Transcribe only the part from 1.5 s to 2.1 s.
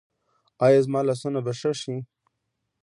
ښه شي؟